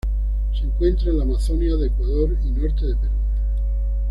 [0.53, 3.09] Se encuentra en la Amazonia de Ecuador y norte de Perú.